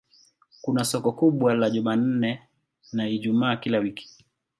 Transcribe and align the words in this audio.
Kuna 0.61 0.83
soko 0.85 1.11
kubwa 1.13 1.53
la 1.53 1.69
Jumanne 1.69 2.41
na 2.93 3.07
Ijumaa 3.09 3.55
kila 3.55 3.77
wiki. 3.79 4.09